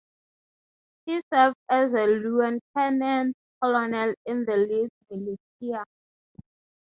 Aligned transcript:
He 1.05 1.21
served 1.31 1.57
as 1.69 1.91
lieutenant-colonel 1.91 3.33
in 4.25 4.45
the 4.45 4.57
Leeds 4.57 4.91
militia. 5.59 5.83